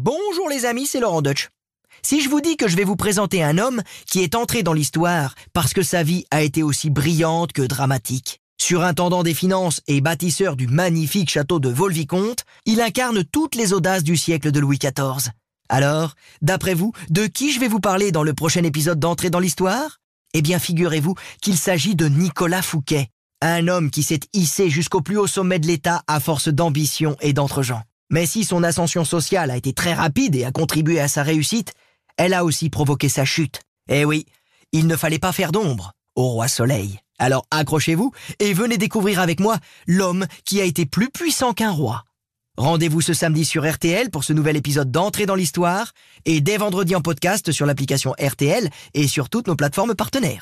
Bonjour 0.00 0.50
les 0.50 0.66
amis, 0.66 0.86
c'est 0.86 1.00
Laurent 1.00 1.22
Deutsch. 1.22 1.48
Si 2.02 2.20
je 2.20 2.28
vous 2.28 2.42
dis 2.42 2.58
que 2.58 2.68
je 2.68 2.76
vais 2.76 2.84
vous 2.84 2.94
présenter 2.94 3.42
un 3.42 3.56
homme 3.56 3.82
qui 4.06 4.20
est 4.20 4.34
entré 4.34 4.62
dans 4.62 4.74
l'histoire 4.74 5.34
parce 5.54 5.72
que 5.72 5.82
sa 5.82 6.02
vie 6.02 6.26
a 6.30 6.42
été 6.42 6.62
aussi 6.62 6.90
brillante 6.90 7.52
que 7.52 7.62
dramatique, 7.62 8.42
surintendant 8.60 9.22
des 9.22 9.32
finances 9.32 9.80
et 9.88 10.02
bâtisseur 10.02 10.56
du 10.56 10.68
magnifique 10.68 11.30
château 11.30 11.58
de 11.58 11.70
Volvicomte, 11.70 12.44
il 12.66 12.82
incarne 12.82 13.24
toutes 13.24 13.54
les 13.54 13.72
audaces 13.72 14.04
du 14.04 14.18
siècle 14.18 14.52
de 14.52 14.60
Louis 14.60 14.78
XIV. 14.78 15.32
Alors, 15.70 16.14
d'après 16.42 16.74
vous, 16.74 16.92
de 17.08 17.26
qui 17.26 17.50
je 17.50 17.58
vais 17.58 17.66
vous 17.66 17.80
parler 17.80 18.12
dans 18.12 18.22
le 18.22 18.34
prochain 18.34 18.64
épisode 18.64 19.00
d'Entrée 19.00 19.30
dans 19.30 19.40
l'histoire? 19.40 20.00
Eh 20.34 20.42
bien, 20.42 20.58
figurez-vous 20.58 21.14
qu'il 21.40 21.56
s'agit 21.56 21.96
de 21.96 22.08
Nicolas 22.08 22.62
Fouquet, 22.62 23.08
un 23.40 23.66
homme 23.68 23.90
qui 23.90 24.02
s'est 24.02 24.20
hissé 24.34 24.68
jusqu'au 24.68 25.00
plus 25.00 25.16
haut 25.16 25.26
sommet 25.26 25.58
de 25.58 25.66
l'État 25.66 26.02
à 26.06 26.20
force 26.20 26.48
d'ambition 26.48 27.16
et 27.22 27.32
d'entre-gens. 27.32 27.82
Mais 28.10 28.26
si 28.26 28.44
son 28.44 28.62
ascension 28.62 29.04
sociale 29.04 29.50
a 29.50 29.56
été 29.56 29.72
très 29.72 29.92
rapide 29.92 30.34
et 30.34 30.44
a 30.44 30.52
contribué 30.52 31.00
à 31.00 31.08
sa 31.08 31.22
réussite, 31.22 31.74
elle 32.16 32.34
a 32.34 32.44
aussi 32.44 32.70
provoqué 32.70 33.08
sa 33.08 33.24
chute. 33.24 33.60
Eh 33.88 34.04
oui, 34.04 34.26
il 34.72 34.86
ne 34.86 34.96
fallait 34.96 35.18
pas 35.18 35.32
faire 35.32 35.52
d'ombre 35.52 35.92
au 36.16 36.28
roi 36.28 36.48
Soleil. 36.48 36.98
Alors 37.18 37.46
accrochez-vous 37.50 38.12
et 38.38 38.52
venez 38.52 38.78
découvrir 38.78 39.20
avec 39.20 39.40
moi 39.40 39.58
l'homme 39.86 40.26
qui 40.44 40.60
a 40.60 40.64
été 40.64 40.86
plus 40.86 41.10
puissant 41.10 41.52
qu'un 41.52 41.70
roi. 41.70 42.04
Rendez-vous 42.56 43.00
ce 43.00 43.14
samedi 43.14 43.44
sur 43.44 43.70
RTL 43.70 44.10
pour 44.10 44.24
ce 44.24 44.32
nouvel 44.32 44.56
épisode 44.56 44.90
d'entrée 44.90 45.26
dans 45.26 45.36
l'histoire 45.36 45.92
et 46.24 46.40
dès 46.40 46.56
vendredi 46.56 46.96
en 46.96 47.00
podcast 47.00 47.52
sur 47.52 47.66
l'application 47.66 48.14
RTL 48.20 48.68
et 48.94 49.06
sur 49.06 49.28
toutes 49.28 49.46
nos 49.46 49.54
plateformes 49.54 49.94
partenaires. 49.94 50.36